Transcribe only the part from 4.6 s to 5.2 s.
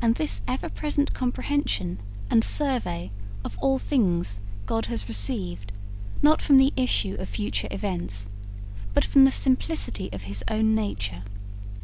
God has